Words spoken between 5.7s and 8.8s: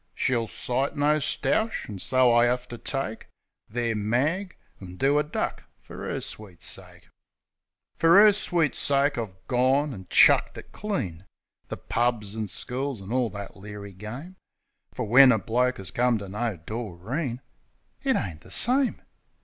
fer 'er sweet sake. DOREEN 35 Fer 'er sweet